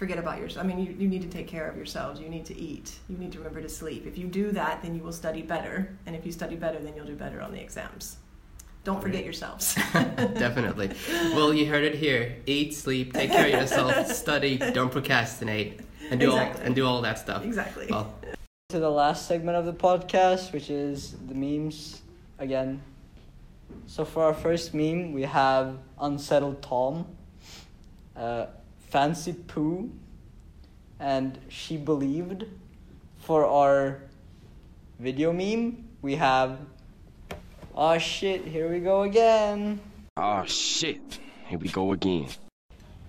forget 0.00 0.18
about 0.18 0.38
yourself. 0.38 0.64
I 0.64 0.66
mean, 0.66 0.78
you, 0.78 0.96
you 0.98 1.06
need 1.06 1.20
to 1.20 1.28
take 1.28 1.46
care 1.46 1.68
of 1.68 1.76
yourselves. 1.76 2.18
You 2.18 2.30
need 2.30 2.46
to 2.46 2.58
eat. 2.58 2.98
You 3.10 3.18
need 3.18 3.32
to 3.32 3.38
remember 3.38 3.60
to 3.60 3.68
sleep. 3.68 4.06
If 4.06 4.16
you 4.16 4.28
do 4.28 4.50
that, 4.52 4.80
then 4.80 4.94
you 4.94 5.02
will 5.02 5.12
study 5.12 5.42
better. 5.42 5.94
And 6.06 6.16
if 6.16 6.24
you 6.24 6.32
study 6.32 6.56
better, 6.56 6.78
then 6.78 6.96
you'll 6.96 7.04
do 7.04 7.14
better 7.14 7.42
on 7.42 7.52
the 7.52 7.60
exams. 7.60 8.16
Don't 8.82 9.02
forget 9.02 9.24
yourselves. 9.24 9.74
Definitely. 9.92 10.90
Well, 11.34 11.52
you 11.52 11.66
heard 11.66 11.84
it 11.84 11.96
here. 11.96 12.36
Eat, 12.46 12.72
sleep, 12.72 13.12
take 13.12 13.30
care 13.30 13.44
of 13.44 13.52
yourself, 13.52 14.06
study, 14.06 14.56
don't 14.56 14.90
procrastinate, 14.90 15.80
and 16.10 16.18
do 16.18 16.32
all 16.32 16.38
and 16.38 16.74
do 16.74 16.86
all 16.86 17.02
that 17.02 17.18
stuff. 17.18 17.44
exactly. 17.44 17.88
Well, 17.90 18.14
to 18.70 18.78
the 18.78 18.88
last 18.88 19.28
segment 19.28 19.58
of 19.58 19.66
the 19.66 19.74
podcast, 19.74 20.54
which 20.54 20.70
is 20.70 21.14
the 21.28 21.34
memes 21.34 22.00
again. 22.38 22.80
So 23.86 24.06
for 24.06 24.22
our 24.24 24.32
first 24.32 24.72
meme, 24.72 25.12
we 25.12 25.24
have 25.24 25.76
unsettled 26.00 26.62
Tom, 26.62 27.04
uh, 28.16 28.46
fancy 28.90 29.32
poo, 29.32 29.90
and 30.98 31.38
she 31.48 31.76
believed. 31.76 32.44
For 33.18 33.44
our 33.46 34.00
video 34.98 35.32
meme, 35.32 35.84
we 36.02 36.16
have. 36.16 36.58
Oh 37.74 37.98
shit! 37.98 38.44
Here 38.44 38.68
we 38.70 38.80
go 38.80 39.02
again. 39.02 39.80
Oh 40.16 40.44
shit. 40.44 41.18
Here 41.46 41.58
we 41.58 41.68
go 41.68 41.92
again. 41.92 42.28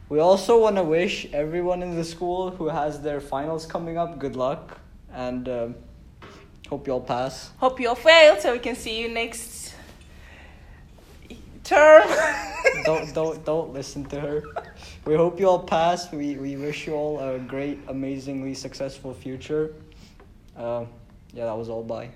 We 0.09 0.19
also 0.19 0.59
want 0.59 0.75
to 0.75 0.83
wish 0.83 1.27
everyone 1.33 1.81
in 1.81 1.95
the 1.95 2.03
school 2.03 2.51
who 2.51 2.67
has 2.67 3.01
their 3.01 3.21
finals 3.21 3.65
coming 3.65 3.97
up 3.97 4.19
good 4.19 4.35
luck 4.35 4.77
and 5.13 5.47
um, 5.47 5.75
hope 6.69 6.88
you 6.88 6.93
all 6.93 7.01
pass. 7.01 7.51
Hope 7.57 7.79
you 7.79 7.89
all 7.89 7.95
fail 7.95 8.39
so 8.39 8.51
we 8.53 8.59
can 8.59 8.75
see 8.75 9.00
you 9.00 9.07
next 9.07 9.73
term. 11.63 12.03
don't 12.83 13.13
don't 13.13 13.45
don't 13.45 13.73
listen 13.73 14.03
to 14.05 14.19
her. 14.19 14.43
We 15.05 15.15
hope 15.15 15.39
you 15.39 15.48
all 15.50 15.63
pass. 15.63 16.12
We 16.12 16.36
we 16.36 16.55
wish 16.55 16.86
you 16.86 16.93
all 16.93 17.20
a 17.20 17.39
great, 17.39 17.79
amazingly 17.88 18.53
successful 18.53 19.13
future. 19.15 19.74
Uh, 20.55 20.86
yeah, 21.34 21.46
that 21.46 21.58
was 21.58 21.70
all. 21.70 21.84
Bye. 21.84 22.12